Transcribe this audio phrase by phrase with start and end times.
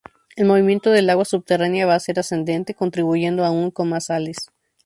[0.35, 4.47] El movimiento del agua subterránea va a ser ascendente, contribuyendo aún con más sales.